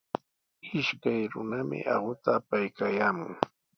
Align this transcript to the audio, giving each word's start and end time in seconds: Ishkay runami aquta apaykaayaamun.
Ishkay 0.79 1.21
runami 1.31 1.77
aquta 1.93 2.29
apaykaayaamun. 2.39 3.33